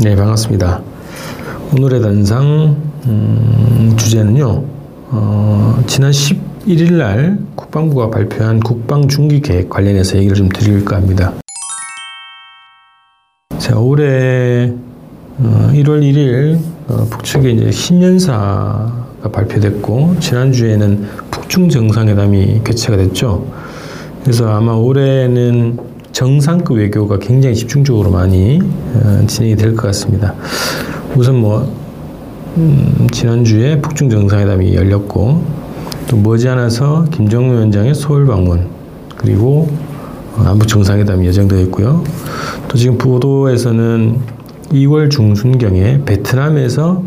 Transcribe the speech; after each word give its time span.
네, 0.00 0.14
반갑습니다. 0.14 0.80
오늘의 1.76 2.00
단상 2.00 2.76
음, 3.06 3.94
주제는요. 3.96 4.62
어, 5.10 5.82
지난 5.88 6.12
11일 6.12 6.92
날 6.92 7.38
국방부가 7.56 8.08
발표한 8.08 8.60
국방 8.60 9.08
중기 9.08 9.40
계획 9.40 9.68
관련해서 9.68 10.18
얘기를 10.18 10.36
좀 10.36 10.48
드릴까 10.50 10.94
합니다. 10.94 11.32
자, 13.58 13.76
올해 13.76 14.72
어, 15.38 15.70
1월 15.72 16.02
1일 16.02 16.60
어, 16.86 17.06
북측에 17.10 17.50
이제 17.50 17.72
신년사가 17.72 19.30
발표됐고 19.32 20.18
지난주에는 20.20 21.08
북중 21.32 21.70
정상회담이 21.70 22.60
개최가 22.62 22.98
됐죠. 22.98 23.50
그래서 24.22 24.48
아마 24.48 24.74
올해는 24.74 25.97
정상급 26.18 26.78
외교가 26.78 27.16
굉장히 27.20 27.54
집중적으로 27.54 28.10
많이 28.10 28.60
어, 28.60 29.24
진행이 29.28 29.54
될 29.54 29.76
것 29.76 29.82
같습니다. 29.82 30.34
우선 31.14 31.36
뭐 31.36 31.72
음, 32.56 33.06
지난주에 33.12 33.80
북중 33.80 34.10
정상회담이 34.10 34.74
열렸고 34.74 35.44
또 36.08 36.16
머지않아서 36.16 37.04
김정은 37.12 37.54
위원장의 37.54 37.94
서울 37.94 38.26
방문 38.26 38.66
그리고 39.16 39.70
남북 40.42 40.66
정상회담이 40.66 41.24
예정되어 41.28 41.60
있고요. 41.66 42.02
또 42.66 42.76
지금 42.76 42.98
보도에서는 42.98 44.18
2월 44.72 45.12
중순경에 45.12 46.02
베트남에서 46.04 47.00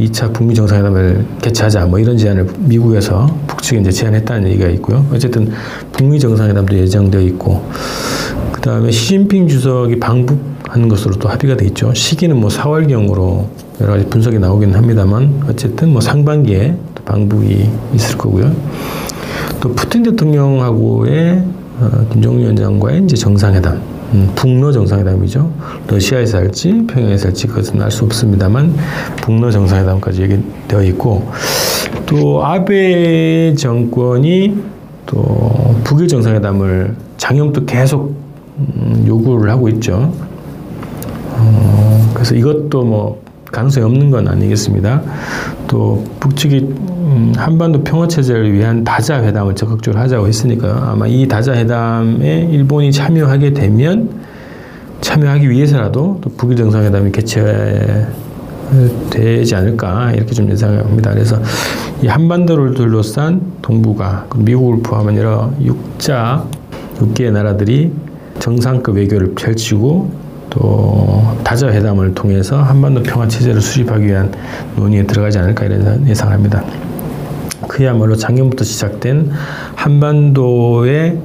2차 0.00 0.34
북미 0.34 0.56
정상회담을 0.56 1.24
개최하자 1.40 1.86
뭐 1.86 2.00
이런 2.00 2.18
제안을 2.18 2.48
미국에서 2.58 3.28
북측에 3.46 3.78
이제 3.78 3.92
제안했다는 3.92 4.48
얘기가 4.48 4.68
있고요. 4.70 5.06
어쨌든 5.12 5.52
북미 5.92 6.18
정상회담도 6.18 6.76
예정되어 6.76 7.20
있고 7.20 7.64
그 7.70 8.15
다음에 8.66 8.90
시진핑 8.90 9.46
주석이 9.46 10.00
방북하는 10.00 10.88
것으로 10.88 11.14
또 11.14 11.28
합의가 11.28 11.56
돼 11.56 11.66
있죠. 11.66 11.94
시기는 11.94 12.36
뭐 12.36 12.50
4월경으로 12.50 13.46
여러 13.80 13.92
가지 13.92 14.06
분석이 14.06 14.40
나오긴 14.40 14.74
합니다만 14.74 15.40
어쨌든 15.48 15.92
뭐 15.92 16.00
상반기에 16.00 16.76
방북이 17.04 17.70
있을 17.94 18.18
거고요. 18.18 18.52
또 19.60 19.72
푸틴 19.72 20.02
대통령하고의 20.02 21.44
어, 21.78 22.06
김정은 22.12 22.40
위원장과의 22.40 23.04
이제 23.04 23.14
정상회담, 23.14 23.80
음, 24.14 24.32
북러 24.34 24.72
정상회담이죠. 24.72 25.48
러시아에서 25.86 26.38
할지 26.38 26.86
평양에서 26.88 27.28
할지 27.28 27.46
그것은 27.46 27.80
알 27.80 27.92
수 27.92 28.04
없습니다만 28.04 28.74
북러 29.22 29.48
정상회담까지 29.52 30.22
얘기되어 30.22 30.82
있고 30.82 31.30
또 32.06 32.44
아베 32.44 33.54
정권이 33.54 34.56
또 35.06 35.76
북일 35.84 36.08
정상회담을 36.08 36.96
작년부터 37.16 37.64
계속 37.64 38.06
음, 38.06 38.25
요구를 39.06 39.50
하고 39.50 39.68
있죠. 39.70 40.12
어, 41.32 42.10
그래서 42.14 42.34
이것도 42.34 42.84
뭐 42.84 43.22
가능성이 43.52 43.86
없는 43.86 44.10
건 44.10 44.28
아니겠습니다. 44.28 45.02
또 45.66 46.04
북측이 46.20 46.58
음, 46.58 47.32
한반도 47.36 47.82
평화 47.82 48.08
체제를 48.08 48.52
위한 48.52 48.84
다자 48.84 49.22
회담을 49.22 49.54
적극적으로 49.54 50.02
하자고 50.02 50.26
했으니까 50.26 50.90
아마 50.90 51.06
이 51.06 51.26
다자 51.28 51.54
회담에 51.54 52.48
일본이 52.50 52.92
참여하게 52.92 53.52
되면 53.54 54.10
참여하기 55.00 55.48
위해서라도 55.48 56.18
또 56.20 56.30
북일 56.30 56.56
정상회담이 56.56 57.12
개최되지 57.12 58.06
않을까 59.54 60.12
이렇게 60.12 60.32
좀 60.32 60.50
예상합니다. 60.50 61.12
그래서 61.12 61.40
이 62.02 62.08
한반도를 62.08 62.74
둘러싼 62.74 63.40
동북아, 63.62 64.26
미국을 64.36 64.82
포함한 64.82 65.16
여러 65.16 65.50
육자 65.62 66.44
6개의 66.98 67.30
나라들이 67.30 67.92
정상급 68.38 68.96
외교를 68.96 69.34
펼치고 69.34 70.26
또 70.50 71.22
다자 71.44 71.68
회담을 71.68 72.14
통해서 72.14 72.62
한반도 72.62 73.02
평화 73.02 73.28
체제를 73.28 73.60
수립하기 73.60 74.06
위한 74.06 74.32
논의에 74.76 75.04
들어가지 75.04 75.38
않을까 75.38 75.66
이런 75.66 76.06
예상합니다. 76.08 76.64
그야말로 77.68 78.16
작년부터 78.16 78.64
시작된 78.64 79.30
한반도의 79.74 81.18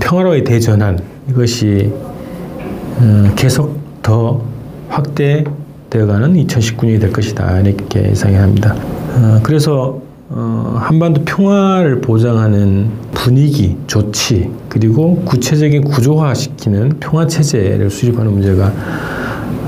평화로의 0.00 0.44
대전환 0.44 0.98
이것이 1.28 1.92
어, 3.00 3.32
계속 3.34 3.78
더 4.02 4.42
확대되어가는 4.88 6.34
2019년이 6.34 7.00
될 7.00 7.12
것이다 7.12 7.60
이렇게 7.60 8.10
예상이 8.10 8.36
합니다. 8.36 8.74
어, 9.16 9.40
그래서 9.42 10.00
어, 10.30 10.76
한반도 10.80 11.22
평화를 11.24 12.00
보장하는 12.00 12.88
분위기, 13.12 13.76
조치, 13.86 14.50
그리고 14.68 15.16
구체적인 15.24 15.84
구조화시키는 15.84 16.94
평화 16.98 17.26
체제를 17.26 17.90
수립하는 17.90 18.32
문제가 18.32 18.72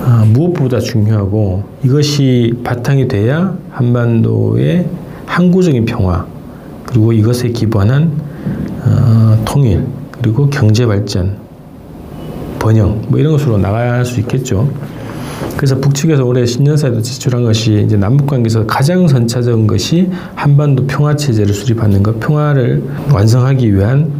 어, 0.06 0.24
무엇보다 0.32 0.78
중요하고 0.78 1.64
이것이 1.84 2.54
바탕이 2.64 3.06
돼야 3.08 3.56
한반도의 3.70 4.88
항구적인 5.26 5.84
평화 5.84 6.26
그리고 6.86 7.12
이것에 7.12 7.50
기반한 7.50 8.12
어, 8.84 9.42
통일 9.44 9.84
그리고 10.10 10.48
경제 10.48 10.86
발전, 10.86 11.36
번영 12.58 13.02
뭐 13.08 13.18
이런 13.18 13.32
것으로 13.32 13.58
나갈 13.58 14.04
수 14.06 14.20
있겠죠. 14.20 14.70
그래서 15.56 15.78
북측에서 15.78 16.24
올해 16.24 16.44
신년사에도 16.44 17.00
제출한 17.00 17.42
것이 17.42 17.82
이제 17.86 17.96
남북 17.96 18.26
관계에서 18.26 18.66
가장 18.66 19.08
선차적인 19.08 19.66
것이 19.66 20.10
한반도 20.34 20.86
평화 20.86 21.16
체제를 21.16 21.54
수립하는 21.54 22.02
것, 22.02 22.20
평화를 22.20 22.82
완성하기 23.12 23.74
위한 23.74 24.12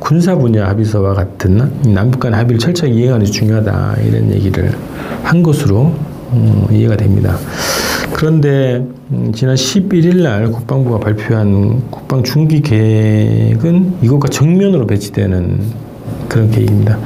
군사 0.00 0.34
분야 0.34 0.66
합의서와 0.68 1.14
같은 1.14 1.70
남북 1.94 2.20
간 2.20 2.34
합의를 2.34 2.58
철저히 2.58 2.94
이행하는 2.94 3.26
게 3.26 3.30
중요하다 3.30 3.96
이런 4.02 4.32
얘기를 4.32 4.72
한 5.22 5.42
것으로 5.42 5.94
음, 6.32 6.66
이해가 6.70 6.96
됩니다. 6.96 7.36
그런데 8.12 8.84
음, 9.12 9.32
지난 9.32 9.54
11일 9.54 10.22
날 10.22 10.50
국방부가 10.50 10.98
발표한 10.98 11.90
국방 11.90 12.22
중기 12.22 12.60
계획은 12.60 13.98
이것과 14.02 14.28
정면으로 14.28 14.86
배치되는 14.86 15.60
그런 16.28 16.50
계획입니다. 16.50 16.98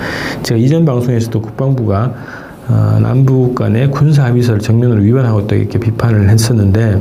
제가 0.43 0.59
이전 0.59 0.84
방송에서도 0.84 1.41
국방부가 1.41 2.15
어, 2.69 2.98
남북 3.00 3.54
간의 3.54 3.91
군사 3.91 4.25
합의서를 4.25 4.60
정면으로 4.60 5.02
위반하고 5.02 5.41
있다 5.41 5.56
이렇게 5.56 5.78
비판을 5.78 6.30
했었는데 6.30 7.00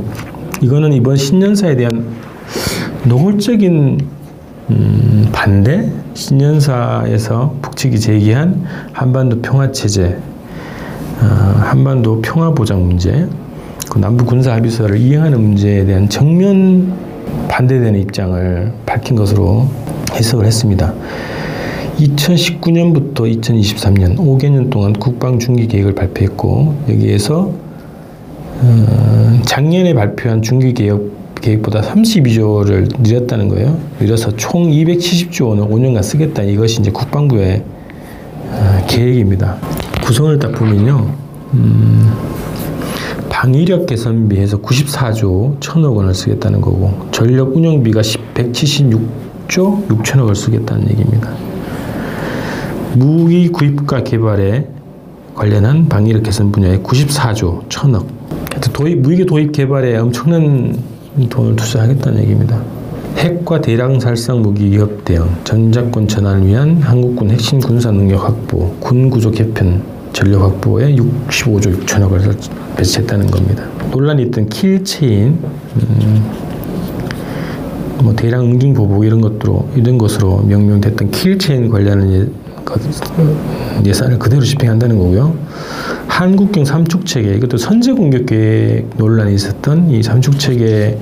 이거는 0.60 0.92
이번 0.92 1.16
신년사에 1.16 1.76
대한 1.76 2.06
노골적인 3.04 3.98
음, 4.70 5.28
반대 5.32 5.90
신년사에서 6.14 7.56
북측이 7.60 7.98
제기한 8.00 8.64
한반도 8.92 9.40
평화 9.42 9.70
체제, 9.72 10.18
어, 11.20 11.24
한반도 11.60 12.22
평화 12.22 12.52
보장 12.52 12.86
문제, 12.86 13.28
그 13.90 13.98
남북 13.98 14.26
군사 14.26 14.52
합의서를 14.52 14.96
이행하는 14.96 15.40
문제에 15.40 15.84
대한 15.84 16.08
정면 16.08 16.94
반대되는 17.48 18.00
입장을 18.00 18.72
밝힌 18.86 19.16
것으로 19.16 19.68
해석을 20.12 20.46
했습니다. 20.46 20.94
2019년부터 21.98 23.20
2023년 23.40 24.16
5개년 24.16 24.70
동안 24.70 24.92
국방 24.92 25.38
중기 25.38 25.66
계획을 25.66 25.94
발표했고 25.94 26.74
여기에서 26.88 27.52
어, 28.60 29.40
작년에 29.44 29.94
발표한 29.94 30.42
중기 30.42 30.72
계획 30.72 31.24
계획보다 31.40 31.82
32조를 31.82 33.00
늘렸다는 33.00 33.48
거예요. 33.48 33.78
늘려서 34.00 34.34
총 34.36 34.70
270조 34.70 35.48
원을 35.48 35.64
5년간 35.64 36.02
쓰겠다. 36.02 36.42
이것이 36.42 36.80
이제 36.80 36.90
국방부의 36.90 37.62
어, 38.50 38.86
계획입니다. 38.88 39.58
구성을 40.04 40.38
딱 40.38 40.52
보면요. 40.52 41.14
음, 41.52 42.12
방위력 43.28 43.86
개선비에서 43.86 44.58
94조 44.58 45.60
1천억 45.60 45.94
원을 45.94 46.14
쓰겠다는 46.14 46.62
거고 46.62 47.08
전력 47.10 47.54
운영비가 47.54 48.00
176조 48.00 49.86
6천억을 49.88 50.34
쓰겠다는 50.34 50.88
얘기입니다. 50.90 51.53
무기 52.96 53.48
구입과 53.48 54.04
개발에 54.04 54.68
관련한 55.34 55.88
방위력 55.88 56.22
개선 56.22 56.52
분야에 56.52 56.78
94조 56.78 57.68
1천억. 57.68 58.06
도입, 58.72 59.00
무기 59.00 59.26
도입 59.26 59.52
개발에 59.52 59.96
엄청난 59.98 60.76
돈을 61.28 61.56
투자하겠다는 61.56 62.22
얘기입니다. 62.22 62.62
핵과 63.16 63.60
대량 63.60 63.98
살상 63.98 64.42
무기 64.42 64.70
위협 64.70 65.04
대응, 65.04 65.28
전작권 65.44 66.08
전환을 66.08 66.46
위한 66.46 66.76
한국군 66.82 67.30
핵심 67.30 67.58
군사 67.60 67.90
능력 67.90 68.24
확보, 68.24 68.74
군 68.80 69.10
구조 69.10 69.30
개편, 69.30 69.82
전력 70.12 70.42
확보에 70.42 70.94
65조 70.94 71.84
6천억을 71.84 72.36
배치했다는 72.76 73.26
겁니다. 73.28 73.64
논란이 73.90 74.24
있던 74.24 74.48
킬체인, 74.48 75.38
음, 75.76 76.30
뭐 78.02 78.14
대량 78.14 78.44
응징 78.44 78.74
보복 78.74 79.04
이런 79.04 79.20
것으로 79.20 79.68
이런 79.74 79.98
것으로 79.98 80.42
명명됐던 80.42 81.10
킬체인 81.10 81.68
관련한 81.68 82.30
예산을 83.84 84.18
그대로 84.18 84.42
집행한다는 84.42 84.98
거고요. 84.98 85.36
한국형 86.08 86.64
삼축 86.64 87.06
체계 87.06 87.34
이것도 87.34 87.56
선제 87.56 87.92
공격 87.92 88.26
계획 88.26 88.90
논란이 88.96 89.34
있었던 89.34 89.90
이 89.90 90.02
삼축 90.02 90.38
체계 90.38 90.98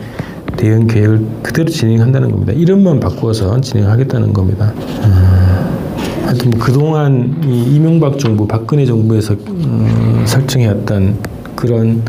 대응 0.57 0.87
계획을 0.87 1.27
그대로 1.43 1.69
진행한다는 1.69 2.31
겁니다. 2.31 2.53
이름만 2.53 3.01
바꾸어서 3.01 3.61
진행하겠다는 3.61 4.33
겁니다. 4.33 4.73
음, 4.77 6.27
하여튼 6.27 6.51
뭐 6.51 6.61
그동안 6.61 7.43
이 7.45 7.75
이명박 7.75 8.19
정부, 8.19 8.47
박근혜 8.47 8.85
정부에서 8.85 9.35
음, 9.49 10.25
설정해왔던 10.27 11.17
그런 11.57 12.03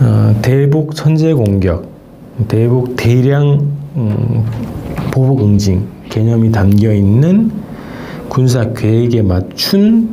어, 0.00 0.34
대북 0.42 0.94
선제 0.94 1.32
공격, 1.34 1.88
대북 2.48 2.96
대량 2.96 3.70
음, 3.96 4.44
보복 5.12 5.42
응징 5.42 5.86
개념이 6.08 6.50
담겨 6.50 6.92
있는 6.92 7.50
군사 8.32 8.72
계획에 8.72 9.20
맞춘 9.20 10.08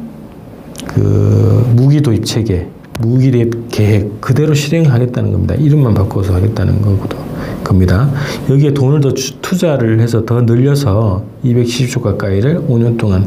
그 0.88 1.72
무기 1.74 2.02
도입 2.02 2.26
체계, 2.26 2.68
무기 3.00 3.32
도입 3.32 3.70
계획 3.70 4.20
그대로 4.20 4.54
실행하겠다는 4.54 5.32
겁니다. 5.32 5.56
이름만 5.56 5.94
바꿔서 5.94 6.34
하겠다는 6.34 6.82
거거든. 6.82 7.18
겁니다. 7.64 8.12
여기에 8.50 8.74
돈을 8.74 9.00
더 9.00 9.14
투자를 9.14 10.02
해서 10.02 10.26
더 10.26 10.42
늘려서 10.42 11.24
270조 11.46 12.02
가까이를 12.02 12.66
5년 12.68 12.98
동안 12.98 13.26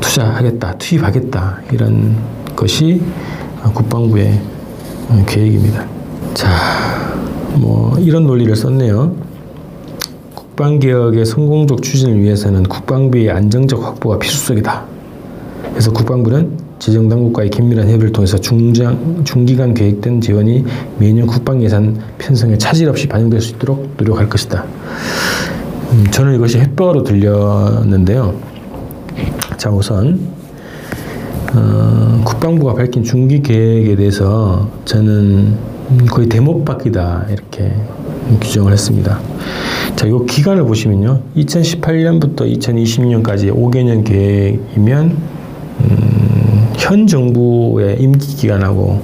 투자하겠다, 0.00 0.78
투입하겠다 0.78 1.62
이런 1.72 2.16
것이 2.54 3.02
국방부의 3.74 4.40
계획입니다. 5.26 5.88
자, 6.34 6.48
뭐 7.54 7.98
이런 7.98 8.28
논리를 8.28 8.54
썼네요. 8.54 9.23
국방개혁의 10.54 11.26
성공적 11.26 11.82
추진을 11.82 12.20
위해서는 12.20 12.62
국방비의 12.62 13.30
안정적 13.30 13.82
확보가 13.82 14.20
필수적이다. 14.20 14.84
그래서 15.70 15.92
국방부는 15.92 16.56
지정당국과의 16.78 17.50
긴밀한 17.50 17.88
협의를 17.88 18.12
통해서 18.12 18.38
중장, 18.38 19.24
중기간 19.24 19.74
계획된 19.74 20.20
지원이 20.20 20.64
매년 20.98 21.26
국방 21.26 21.60
예산 21.62 21.98
편성에 22.18 22.56
차질 22.58 22.88
없이 22.88 23.08
반영될 23.08 23.40
수 23.40 23.54
있도록 23.54 23.94
노력할 23.96 24.28
것이다. 24.28 24.64
음, 25.92 26.04
저는 26.12 26.36
이것이 26.36 26.60
햇버로 26.60 27.02
들렸는데요. 27.02 28.34
자, 29.56 29.70
우선 29.70 30.20
어, 31.52 32.22
국방부가 32.24 32.74
밝힌 32.74 33.02
중기 33.02 33.42
계획에 33.42 33.96
대해서 33.96 34.70
저는 34.84 35.56
거의 36.10 36.28
대목받기다 36.28 37.26
이렇게 37.30 37.74
규정을 38.40 38.72
했습니다. 38.72 39.18
자, 40.04 40.08
이 40.08 40.26
기간을 40.26 40.64
보시면요. 40.64 41.22
2018년부터 41.34 42.40
2020년까지 42.40 43.50
5개년 43.50 44.04
계획이면 44.04 45.16
음, 45.80 46.72
현 46.76 47.06
정부의 47.06 48.02
임기 48.02 48.36
기간하고 48.36 49.00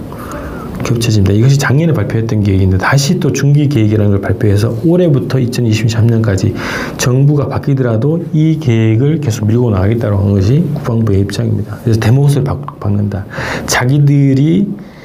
겹쳐집니다. 0.84 1.32
이것이 1.32 1.56
작년에 1.56 1.94
발표했던 1.94 2.42
계획인데 2.42 2.76
다시 2.76 3.18
또 3.18 3.32
중기 3.32 3.66
계획이라는 3.70 4.10
걸 4.10 4.20
발표해서 4.20 4.76
올해부터 4.84 5.38
2023년까지 5.38 6.54
정부가 6.98 7.48
바뀌더라도 7.48 8.26
이 8.34 8.58
계획을 8.60 9.20
계속 9.20 9.46
밀고 9.46 9.70
나가겠다고 9.70 10.18
하는 10.18 10.34
것이 10.34 10.62
국방부의 10.74 11.20
입장입니다. 11.20 11.78
그래서 11.82 11.98
대목을 11.98 12.44
박는다. 12.78 13.24
자기들이 13.64 14.68
어, 14.68 14.99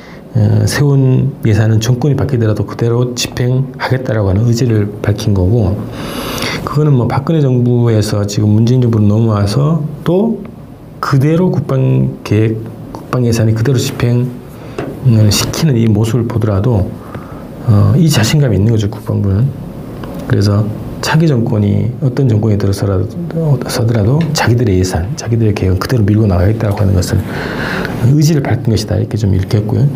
세운 0.65 1.33
예산은 1.45 1.79
정권이 1.79 2.15
바뀌더라도 2.15 2.65
그대로 2.65 3.15
집행하겠다라고 3.15 4.29
하는 4.29 4.47
의지를 4.47 4.91
밝힌 5.01 5.33
거고 5.33 5.81
그거는 6.65 6.93
뭐 6.93 7.07
박근혜 7.07 7.39
정부에서 7.39 8.27
지금 8.27 8.49
문재인 8.49 8.81
정부로 8.81 9.05
넘어와서 9.05 9.83
또 10.03 10.43
그대로 10.99 11.51
국방 11.51 12.17
계획, 12.23 12.57
국방 12.91 13.25
예산이 13.25 13.53
그대로 13.53 13.77
집행을 13.77 14.27
시키는 15.29 15.77
이 15.77 15.87
모습을 15.87 16.27
보더라도 16.27 16.91
어, 17.67 17.93
이 17.95 18.09
자신감이 18.09 18.57
있는 18.57 18.71
거죠 18.71 18.89
국방부는. 18.89 19.47
그래서 20.27 20.65
차기 21.01 21.27
정권이 21.27 21.91
어떤 22.01 22.27
정권이 22.27 22.57
들어서더라도 22.57 24.19
자기들의 24.33 24.79
예산, 24.79 25.15
자기들의 25.15 25.53
계획은 25.53 25.79
그대로 25.79 26.03
밀고 26.03 26.25
나가겠다고 26.25 26.77
하는 26.77 26.93
것을 26.95 27.19
의지를 28.07 28.41
밝힌 28.41 28.71
것이다 28.71 28.95
이렇게 28.97 29.15
좀 29.15 29.33
읽겠고요. 29.35 29.87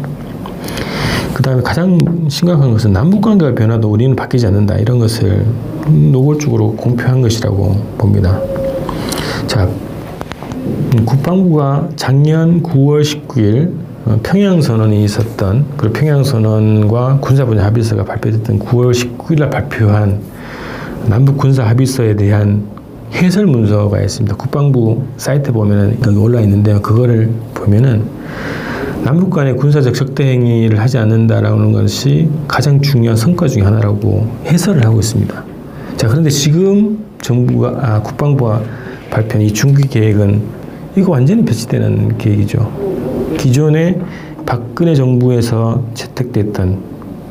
그 1.40 1.44
다음에 1.44 1.62
가장 1.62 1.98
심각한 2.28 2.74
것은 2.74 2.92
남북 2.92 3.22
관계가 3.22 3.56
변화도 3.56 3.90
우리는 3.90 4.14
바뀌지 4.14 4.46
않는다 4.48 4.76
이런 4.76 5.00
것을 5.00 5.46
노골적으로 5.88 6.74
공표한 6.74 7.22
것이라고 7.22 7.82
봅니다. 7.98 8.42
자, 9.48 9.64
음, 9.64 11.06
국방부가 11.06 11.88
작년 11.96 12.62
9월 12.62 13.04
19일 13.04 13.72
어, 14.06 14.20
평양 14.22 14.62
선언이 14.62 15.02
있었던 15.06 15.66
그 15.78 15.94
평양 15.94 16.26
선언과 16.26 17.20
군사 17.22 17.46
분야 17.46 17.64
합의서가 17.68 18.04
발표됐던 18.04 18.60
9월 18.60 18.92
19일 18.92 19.40
날 19.40 19.50
발표한 19.50 20.20
남북 21.08 21.38
군사 21.38 21.64
합의서에 21.64 22.18
대한 22.18 22.66
해설 23.14 23.46
문서가 23.46 24.02
있습니다. 24.02 24.36
국방부 24.36 25.04
사이트 25.16 25.54
보면은 25.54 26.18
올라 26.18 26.42
있는데요. 26.42 26.82
그거를 26.82 27.32
보면은 27.54 28.04
남북 29.04 29.30
간의 29.30 29.56
군사적 29.56 29.94
적대 29.94 30.26
행위를 30.26 30.80
하지 30.80 30.98
않는다라는 30.98 31.72
것이 31.72 32.30
가장 32.48 32.82
중요한 32.82 33.16
성과 33.16 33.48
중의 33.48 33.66
하나라고 33.66 34.28
해설을 34.46 34.86
하고 34.86 35.00
있습니다. 35.00 35.44
자, 35.96 36.08
그런데 36.08 36.30
지금 36.30 37.06
정부가 37.22 37.78
아, 37.82 38.02
국방부가 38.02 38.62
발표한 39.10 39.42
이 39.42 39.52
중기 39.52 39.88
계획은 39.88 40.42
이거 40.98 41.12
완전히 41.12 41.44
배치되는 41.46 42.18
계획이죠. 42.18 42.72
기존에 43.38 44.00
박근혜 44.46 44.94
정부에서 44.96 45.84
채택됐던 45.94 46.78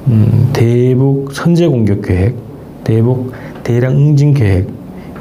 음, 0.09 0.51
대북 0.53 1.33
선제 1.33 1.67
공격 1.67 2.03
계획, 2.03 2.35
대북 2.83 3.33
대량 3.63 3.95
응징 3.95 4.33
계획 4.33 4.69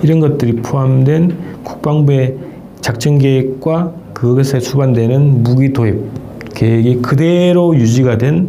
이런 0.01 0.19
것들이 0.19 0.57
포함된 0.57 1.35
국방부의 1.63 2.37
작전 2.79 3.17
계획과 3.17 3.91
그것에 4.13 4.59
수반되는 4.59 5.43
무기 5.43 5.73
도입 5.73 6.26
계획이 6.57 7.01
그대로 7.03 7.75
유지가 7.75 8.17
된 8.17 8.47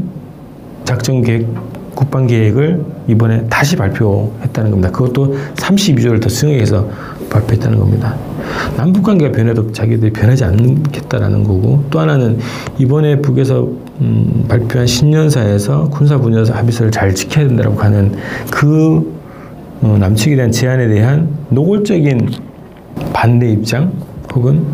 작전 0.84 1.20
계획 1.20 1.46
국방 1.94 2.26
계획을 2.26 2.82
이번에 3.06 3.46
다시 3.50 3.76
발표했다는 3.76 4.70
겁니다. 4.70 4.90
그것도 4.90 5.36
32조를 5.56 6.22
더 6.22 6.28
승액해서 6.30 6.88
발표했다는 7.28 7.78
겁니다. 7.78 8.16
남북 8.76 9.02
관계가 9.02 9.32
변해도 9.32 9.72
자기들이 9.72 10.12
변하지 10.12 10.44
않겠다라는 10.44 11.44
거고 11.44 11.84
또 11.90 12.00
하나는 12.00 12.38
이번에 12.78 13.20
북에서 13.20 13.68
음, 14.00 14.46
발표한 14.48 14.86
신년사에서 14.86 15.90
군사 15.90 16.16
분야 16.16 16.42
합의서를 16.50 16.90
잘 16.90 17.14
지켜야 17.14 17.46
된다고 17.46 17.78
하는 17.78 18.14
그 18.50 19.18
어, 19.82 19.96
남측에 20.00 20.34
대한 20.36 20.50
제안에 20.50 20.88
대한 20.88 21.28
노골적인 21.50 22.30
반대 23.12 23.50
입장 23.50 23.92
혹은 24.32 24.64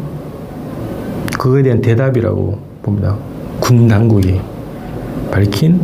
그거에 1.36 1.64
대한 1.64 1.80
대답이라고 1.80 2.63
봅니다. 2.84 3.16
군 3.60 3.88
당국이 3.88 4.40
밝힌 5.30 5.80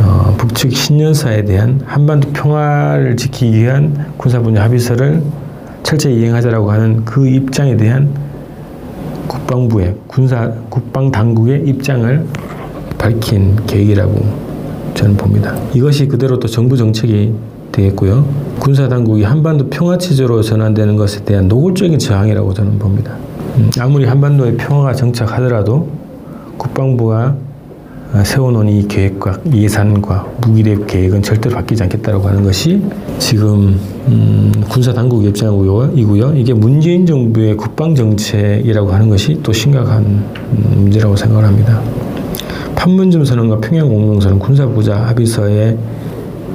어, 0.00 0.34
북측 0.38 0.74
신년사에 0.74 1.44
대한 1.44 1.80
한반도 1.84 2.30
평화를 2.30 3.16
지키기 3.16 3.58
위한 3.58 4.12
군사 4.16 4.40
분야 4.40 4.64
합의서를 4.64 5.22
철저히 5.82 6.20
이행하자라고 6.20 6.70
하는 6.72 7.04
그 7.04 7.28
입장에 7.28 7.76
대한 7.76 8.10
국방부의 9.28 9.94
군사 10.06 10.50
국방 10.70 11.10
당국의 11.12 11.68
입장을 11.68 12.26
밝힌 12.98 13.56
계획이라고 13.66 14.92
저는 14.94 15.16
봅니다. 15.16 15.54
이것이 15.74 16.08
그대로 16.08 16.38
또 16.38 16.48
정부 16.48 16.76
정책이 16.76 17.34
되겠고요. 17.70 18.24
군사 18.58 18.88
당국이 18.88 19.24
한반도 19.24 19.68
평화 19.68 19.98
체제로 19.98 20.40
전환되는 20.42 20.96
것에 20.96 21.24
대한 21.24 21.48
노골적인 21.48 21.98
저항이라고 21.98 22.54
저는 22.54 22.78
봅니다. 22.78 23.16
음, 23.56 23.70
아무리 23.78 24.06
한반도의 24.06 24.56
평화가 24.56 24.94
정착하더라도 24.94 25.88
국방부가 26.56 27.36
어, 28.14 28.22
세워놓은 28.24 28.68
이 28.68 28.88
계획과 28.88 29.40
예산과 29.52 30.26
무기대 30.42 30.76
계획은 30.86 31.22
절대로 31.22 31.56
바뀌지 31.56 31.82
않겠다고 31.82 32.28
하는 32.28 32.44
것이 32.44 32.82
지금 33.18 33.78
음, 34.08 34.52
군사 34.68 34.92
당국 34.92 35.24
입장이고요. 35.24 36.34
이게 36.34 36.52
문재인 36.52 37.06
정부의 37.06 37.56
국방 37.56 37.94
정책이라고 37.94 38.92
하는 38.92 39.08
것이 39.08 39.40
또 39.42 39.52
심각한 39.52 40.04
음, 40.04 40.72
문제라고 40.74 41.16
생각을 41.16 41.44
합니다. 41.44 41.80
판문점 42.74 43.24
선언과 43.24 43.60
평양 43.60 43.88
공동 43.88 44.20
선언 44.20 44.38
군사 44.38 44.66
부자 44.66 44.96
합의서의 44.96 45.78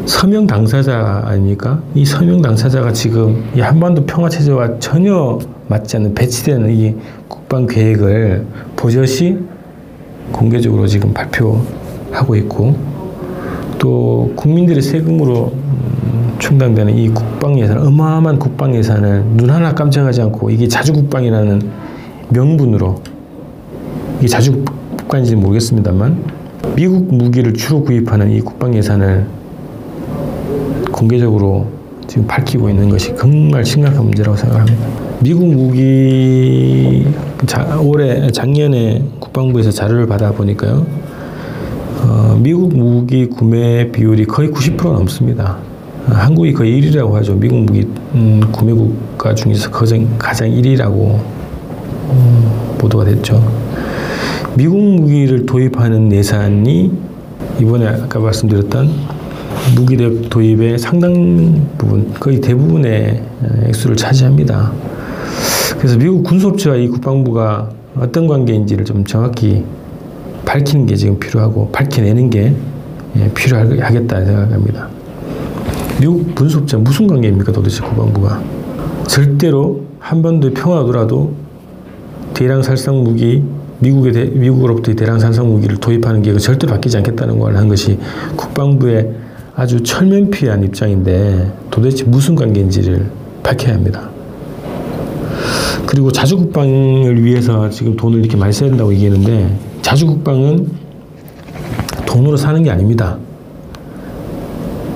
서명 0.06 0.48
당사자 0.48 1.24
아닙니까? 1.26 1.82
이 1.96 2.06
서명 2.06 2.42
당사자가 2.42 2.92
지금 2.94 3.44
이 3.56 3.62
한반도 3.62 4.06
평화 4.06 4.30
체제와 4.30 4.80
전혀 4.80 5.40
맞지 5.68 5.98
않는 5.98 6.14
배치되는 6.14 6.70
이 6.72 6.96
국방 7.28 7.68
계획을 7.68 8.46
버젓이 8.76 9.38
공개적으로 10.32 10.88
지금 10.88 11.14
발표하고 11.14 12.36
있고 12.38 12.76
또 13.78 14.32
국민들의 14.36 14.82
세금으로 14.82 15.52
음, 15.54 16.36
충당되는 16.40 16.98
이 16.98 17.10
국방 17.10 17.60
예산, 17.60 17.78
어마어마한 17.80 18.40
국방 18.40 18.76
예산을 18.76 19.24
눈 19.36 19.50
하나 19.50 19.74
깜짝하지 19.74 20.22
않고 20.24 20.50
이게 20.50 20.68
자주 20.68 20.94
국방이라는 20.94 21.62
명분으로 22.30 23.02
이게 24.20 24.28
자주 24.28 24.64
국방인지 24.98 25.36
모르겠습니다만 25.36 26.24
미국 26.76 27.14
무기를 27.14 27.54
주로 27.54 27.84
구입하는 27.84 28.32
이 28.32 28.42
국방 28.42 28.74
예산을 28.76 29.26
공개적으로 30.92 31.68
지금 32.08 32.26
밝히고 32.26 32.70
있는 32.70 32.90
것이 32.90 33.16
정말 33.16 33.64
심각한 33.64 34.04
문제라고 34.04 34.36
생각합니다. 34.36 35.07
미국 35.20 35.48
무기 35.48 37.08
자, 37.48 37.80
올해 37.82 38.30
작년에 38.30 39.04
국방부에서 39.20 39.72
자료를 39.72 40.06
받아 40.06 40.32
보니까요. 40.32 40.86
어, 42.04 42.40
미국 42.40 42.78
무기 42.78 43.26
구매 43.26 43.92
비율이 43.92 44.26
거의 44.26 44.50
90% 44.50 44.84
넘습니다. 44.84 45.58
어, 46.08 46.14
한국이 46.14 46.54
거의 46.54 46.80
1위라고 46.80 47.14
하죠. 47.14 47.34
미국 47.34 47.62
무기 47.62 47.88
음, 48.14 48.42
구매 48.52 48.74
국가 48.74 49.34
중에서 49.34 49.72
가장, 49.72 50.08
가장 50.20 50.50
1위라고 50.50 51.20
음, 52.10 52.76
보도가 52.78 53.06
됐죠. 53.06 53.44
미국 54.56 54.78
무기를 54.78 55.48
도입하는 55.48 56.12
예산이 56.12 56.92
이번에 57.60 57.88
아까 57.88 58.20
말씀드렸던 58.20 58.92
무기 59.76 59.98
도입의 60.30 60.78
상당 60.78 61.68
부분, 61.76 62.14
거의 62.20 62.40
대부분의 62.40 63.24
액수를 63.66 63.96
차지합니다. 63.96 64.72
그래서 65.78 65.98
미국 65.98 66.24
군수업체와 66.24 66.76
이 66.78 66.88
국방부가 66.88 67.70
어떤 67.96 68.28
관계인지를 68.28 68.86
좀 68.86 69.04
정확히 69.06 69.64
밝히는 70.46 70.86
게 70.86 70.96
지금 70.96 71.20
필요하고 71.20 71.70
밝혀내는 71.72 72.30
게 72.30 72.54
예, 73.18 73.32
필요하겠다 73.34 74.26
생각합니다. 74.26 74.88
미국 76.00 76.36
군수업체 76.36 76.78
무슨 76.78 77.08
관계입니까 77.08 77.52
도대체 77.52 77.82
국방부가? 77.82 78.42
절대로 79.08 79.82
한반도의 80.00 80.54
평화더라도 80.54 81.34
대량 82.34 82.62
살상 82.62 83.04
무기 83.04 83.44
미국의 83.80 84.14
대, 84.14 84.26
미국으로부터 84.26 84.94
대량 84.94 85.20
살상 85.20 85.48
무기를 85.48 85.78
도입하는 85.78 86.22
게 86.22 86.36
절대 86.38 86.66
바뀌지 86.68 86.98
않겠다는 86.98 87.40
걸 87.40 87.56
한 87.56 87.68
것이 87.68 87.98
국방부의 88.36 89.12
아주 89.56 89.82
철면피한 89.82 90.64
입장인데 90.64 91.52
도대체 91.72 92.04
무슨 92.06 92.36
관계인지를 92.36 93.06
밝혀야 93.44 93.76
합니다. 93.76 94.10
그리고 95.86 96.12
자주국방을 96.12 97.24
위해서 97.24 97.70
지금 97.70 97.96
돈을 97.96 98.20
이렇게 98.20 98.36
많이 98.38 98.52
써야 98.52 98.70
된다고 98.70 98.92
얘기했는데 98.94 99.56
자주국방은 99.82 100.68
돈으로 102.06 102.38
사는 102.38 102.62
게 102.64 102.70
아닙니다. 102.72 103.18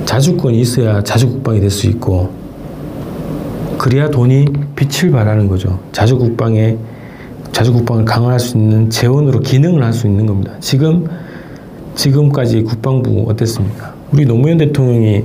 자주권이 0.06 0.60
있어야 0.60 1.02
자주국방이 1.04 1.60
될 1.60 1.70
수 1.70 1.88
있고 1.88 2.30
그래야 3.78 4.10
돈이 4.10 4.46
빛을 4.76 5.12
발하는 5.12 5.48
거죠. 5.48 5.80
자주국방에 5.92 6.78
자주국방을 7.52 8.06
강화할 8.06 8.40
수 8.40 8.58
있는 8.58 8.90
재원으로 8.90 9.40
기능을 9.40 9.84
할 9.84 9.94
수 9.94 10.08
있는 10.08 10.26
겁니다. 10.26 10.54
지금 10.60 11.08
지금까지 11.96 12.64
국방부 12.64 13.26
어땠습니까? 13.28 13.94
우리 14.12 14.26
노무현 14.26 14.58
대통령이 14.58 15.24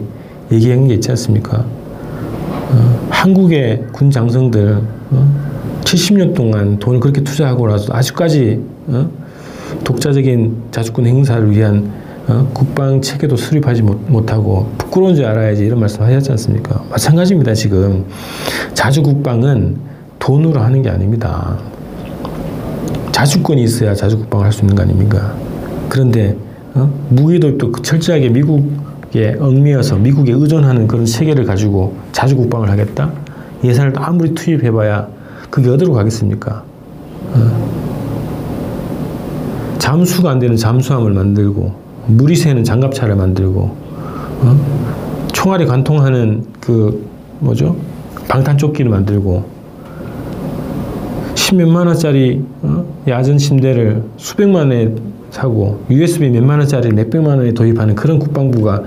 얘기한 0.53 0.89
게 0.89 0.95
있지 0.95 1.11
않습니까? 1.11 1.65
어, 2.71 3.06
한국의 3.27 3.87
군 3.93 4.09
장성들 4.09 4.81
어, 5.11 5.81
70년 5.83 6.33
동안 6.33 6.79
돈을 6.79 7.01
그렇게 7.01 7.23
투자하고 7.23 7.67
나서 7.67 7.93
아직까지 7.93 8.61
어, 8.87 9.11
독자적인 9.83 10.57
자주권 10.71 11.07
행사를 11.07 11.51
위한 11.51 11.91
어, 12.29 12.49
국방 12.55 13.03
체계도 13.03 13.37
수립하지 13.37 13.83
못, 13.83 14.33
하고 14.33 14.71
부끄러운 14.79 15.17
줄 15.17 15.25
알아야지 15.25 15.65
이런 15.65 15.81
말씀 15.81 16.03
하셨지 16.03 16.31
않습니까? 16.33 16.85
마찬가지입니다. 16.89 17.55
지금 17.55 18.05
자주 18.75 19.03
국방은 19.03 19.77
돈으로 20.21 20.61
하는 20.61 20.83
게 20.83 20.89
아닙니다. 20.89 21.59
자주권이 23.11 23.61
있어야 23.65 23.95
자주 23.95 24.19
국방을 24.19 24.45
할 24.47 24.53
수 24.53 24.61
있는 24.61 24.77
거 24.77 24.83
아닙니까? 24.83 25.35
그런데 25.89 26.37
어? 26.75 26.89
무기 27.09 27.41
도입도 27.41 27.73
그 27.73 27.83
철저하게 27.83 28.29
미국 28.29 28.71
에 29.15 29.35
얽매여서 29.39 29.97
미국에 29.97 30.33
의존하는 30.33 30.87
그런 30.87 31.05
체계를 31.07 31.45
가지고 31.45 31.97
자주 32.13 32.37
국방을 32.37 32.69
하겠다? 32.69 33.13
예산을 33.63 33.93
아무리 33.97 34.35
투입해봐야 34.35 35.09
그게 35.49 35.71
어디로 35.71 35.93
가겠습니까? 35.93 36.65
어? 37.33 37.87
잠수가 39.79 40.31
안 40.31 40.39
되는 40.39 40.57
잠수함을 40.57 41.13
만들고 41.13 41.73
물이 42.07 42.37
새는 42.37 42.65
장갑차를 42.65 43.15
만들고 43.17 43.61
어? 43.61 45.27
총알이 45.33 45.67
관통하는 45.67 46.45
그 46.61 47.09
뭐죠? 47.39 47.77
방탄조끼를 48.29 48.91
만들고 48.91 49.45
십몇만 51.35 51.87
원짜리 51.87 52.45
어? 52.63 52.85
야전 53.07 53.39
침대를 53.39 54.03
수백만 54.17 54.63
원에 54.63 54.93
사고 55.37 55.85
USB 55.91 56.31
몇만 56.31 56.61
원짜리 56.61 56.89
몇백만 56.89 57.37
원에 57.37 57.53
도입하는 57.53 57.95
그런 57.95 58.19
국방부가 58.19 58.83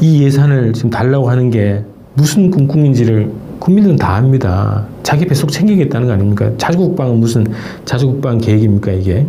이 0.00 0.22
예산을 0.22 0.72
지금 0.72 0.90
달라고 0.90 1.28
하는 1.28 1.50
게 1.50 1.82
무슨 2.14 2.52
꿈꿈인지를 2.52 3.32
국민들은 3.58 3.96
다 3.96 4.14
압니다. 4.14 4.86
자기 5.02 5.26
뱃속 5.26 5.50
챙기겠다는 5.50 6.06
거 6.06 6.12
아닙니까? 6.12 6.52
자주국방은 6.56 7.18
무슨 7.18 7.46
자주국방 7.84 8.38
계획입니까 8.38 8.92
이게? 8.92 9.26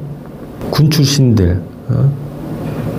군 0.69 0.91
출신들, 0.91 1.59
어? 1.89 2.11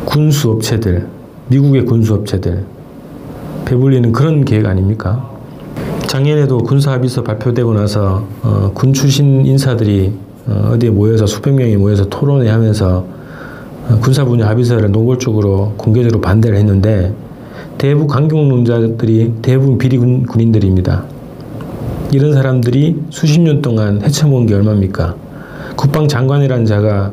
군수업체들, 0.06 1.06
미국의 1.48 1.84
군수업체들 1.84 2.64
배불리는 3.66 4.10
그런 4.10 4.44
계획 4.44 4.66
아닙니까? 4.66 5.30
작년에도 6.08 6.58
군사합의서 6.58 7.22
발표되고 7.22 7.72
나서 7.72 8.26
어, 8.42 8.72
군 8.74 8.92
출신 8.92 9.46
인사들이 9.46 10.12
어, 10.48 10.70
어디에 10.74 10.90
모여서 10.90 11.26
수백 11.26 11.54
명이 11.54 11.76
모여서 11.76 12.08
토론회 12.08 12.48
하면서 12.48 13.04
어, 13.88 13.98
군사 14.00 14.24
분야 14.24 14.48
합의서를 14.48 14.90
노골적으로 14.90 15.74
공개적으로 15.76 16.20
반대를 16.20 16.56
했는데 16.58 17.12
대부 17.78 18.06
강경론자들이 18.06 19.34
대부분 19.42 19.78
비리 19.78 19.98
군인들입니다. 19.98 21.04
이런 22.12 22.32
사람들이 22.32 23.02
수십 23.10 23.40
년 23.40 23.60
동안 23.60 24.00
헤쳐본 24.02 24.46
게 24.46 24.54
얼마입니까? 24.54 25.16
국방장관이라는 25.76 26.64
자가 26.64 27.12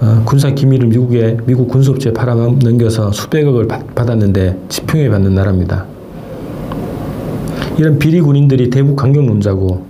어, 0.00 0.22
군사 0.24 0.50
기밀을 0.50 0.88
미국에 0.88 1.38
미국 1.46 1.68
군수업체에 1.68 2.12
팔아넘겨서 2.12 3.10
수백억을 3.12 3.66
받았는데 3.66 4.56
지평에 4.68 5.08
받는 5.08 5.34
나라입니다. 5.34 5.86
이런 7.78 7.98
비리 7.98 8.20
군인들이 8.20 8.70
대북 8.70 8.96
강경론자고 8.96 9.86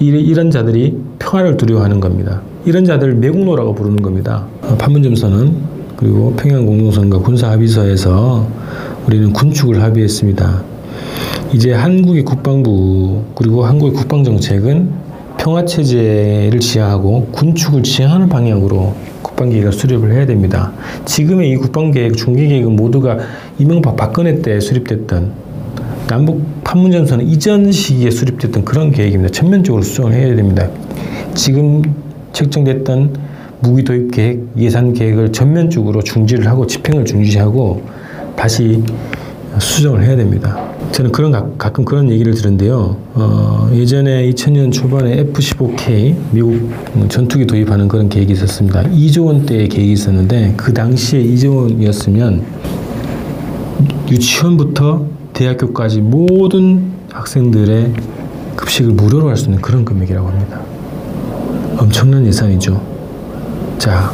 이런 0.00 0.50
자들이 0.50 0.96
평화를 1.32 1.56
두려워하는 1.56 1.98
겁니다. 1.98 2.42
이런 2.66 2.84
자들을 2.84 3.14
매국노라고 3.14 3.74
부르는 3.74 4.02
겁니다. 4.02 4.46
어, 4.60 4.76
판문점선언 4.76 5.56
그리고 5.96 6.34
평양공동선과 6.34 7.20
군사합의서에서 7.20 8.46
우리는 9.06 9.32
군축을 9.32 9.82
합의했습니다. 9.82 10.62
이제 11.54 11.72
한국의 11.72 12.24
국방부 12.24 13.22
그리고 13.34 13.64
한국의 13.64 13.94
국방정책은 13.94 14.90
평화체제를 15.38 16.60
지향하고 16.60 17.28
군축을 17.32 17.82
지향하는 17.82 18.28
방향으로 18.28 18.94
국방계획을 19.22 19.72
수립을 19.72 20.12
해야 20.12 20.26
됩니다. 20.26 20.72
지금의 21.06 21.50
이 21.50 21.56
국방계획, 21.56 22.16
중기계획은 22.16 22.76
모두가 22.76 23.18
이명박 23.58 23.96
박근혜 23.96 24.42
때 24.42 24.60
수립됐던 24.60 25.32
남북 26.08 26.62
판문점선언 26.62 27.26
이전 27.26 27.72
시기에 27.72 28.10
수립됐던 28.10 28.66
그런 28.66 28.90
계획입니다. 28.90 29.32
전면적으로 29.32 29.82
수정을 29.82 30.12
해야 30.12 30.36
됩니다. 30.36 30.68
지금 31.34 31.82
책정됐던 32.32 33.14
무기 33.60 33.84
도입 33.84 34.10
계획, 34.10 34.40
예산 34.58 34.92
계획을 34.92 35.32
전면적으로 35.32 36.02
중지를 36.02 36.46
하고 36.48 36.66
집행을 36.66 37.04
중지하고 37.04 37.82
다시 38.36 38.82
수정을 39.58 40.02
해야 40.04 40.16
됩니다. 40.16 40.58
저는 40.92 41.12
그런 41.12 41.30
가 41.30 41.70
끔 41.72 41.84
그런 41.84 42.10
얘기를 42.10 42.34
들은데요. 42.34 42.96
어, 43.14 43.70
예전에 43.72 44.28
2000년 44.30 44.72
초반에 44.72 45.18
F-15K 45.20 46.14
미국 46.32 46.70
전투기 47.08 47.46
도입하는 47.46 47.86
그런 47.88 48.08
계획이 48.08 48.32
있었습니다. 48.32 48.82
2조 48.84 49.26
원대의 49.26 49.68
계획이 49.68 49.92
있었는데 49.92 50.54
그 50.56 50.72
당시에 50.72 51.22
2조 51.22 51.56
원이었으면 51.56 52.42
유치원부터 54.10 55.06
대학교까지 55.32 56.00
모든 56.00 56.92
학생들의 57.10 57.92
급식을 58.56 58.92
무료로 58.92 59.28
할 59.28 59.36
수 59.36 59.46
있는 59.46 59.60
그런 59.60 59.84
금액이라고 59.84 60.28
합니다. 60.28 60.60
엄청난 61.82 62.24
예산이죠. 62.24 62.80
자, 63.76 64.12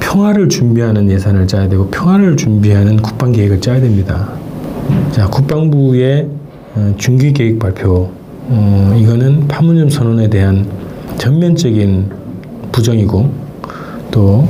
평화를 0.00 0.48
준비하는 0.48 1.10
예산을 1.10 1.46
짜야 1.46 1.68
되고 1.68 1.86
평화를 1.88 2.38
준비하는 2.38 2.96
국방 2.96 3.32
계획을 3.32 3.60
짜야 3.60 3.80
됩니다. 3.80 4.30
자, 5.12 5.26
국방부의 5.28 6.26
어, 6.74 6.94
중기 6.96 7.34
계획 7.34 7.58
발표 7.58 8.10
어, 8.48 8.96
이거는 8.98 9.46
판문점 9.46 9.90
선언에 9.90 10.30
대한 10.30 10.66
전면적인 11.18 12.10
부정이고 12.72 13.30
또 14.10 14.48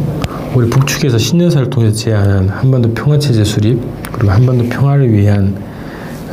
우리 0.55 0.71
북측에서 0.71 1.19
신년사를 1.19 1.69
통해서 1.69 1.97
제안한 1.97 2.49
한반도 2.49 2.95
평화체제 2.95 3.43
수립 3.43 3.81
그리고 4.13 4.33
한반도 4.33 4.69
평화를 4.69 5.13
위한 5.13 5.57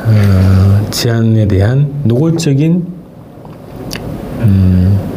어, 0.06 0.88
제안에 0.92 1.48
대한 1.48 1.92
노골적인 2.04 2.86
음, 4.42 5.17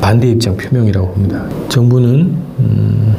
반대 0.00 0.28
입장 0.28 0.56
표명이라고 0.56 1.08
봅니다. 1.12 1.44
정부는 1.68 2.34
음, 2.60 3.16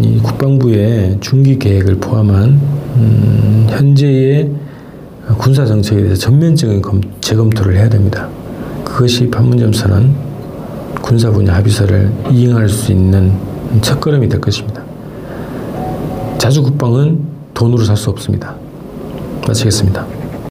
이 0.00 0.18
국방부의 0.18 1.18
중기 1.20 1.58
계획을 1.58 1.96
포함한 1.96 2.60
음, 2.96 3.66
현재의 3.68 4.50
군사 5.38 5.64
정책에 5.64 6.02
대해서 6.02 6.20
전면적인 6.20 6.82
검, 6.82 7.00
재검토를 7.20 7.76
해야 7.76 7.88
됩니다. 7.88 8.28
그것이 8.84 9.30
판문점 9.30 9.72
선언 9.72 10.14
군사 11.00 11.30
분야 11.30 11.54
합의서를 11.54 12.10
이행할 12.30 12.68
수 12.68 12.92
있는 12.92 13.32
첫걸음이 13.80 14.28
될 14.28 14.40
것입니다. 14.40 14.82
자주 16.38 16.62
국방은 16.62 17.20
돈으로 17.54 17.84
살 17.84 17.96
수 17.96 18.10
없습니다. 18.10 18.54
마치겠습니다. 19.46 20.19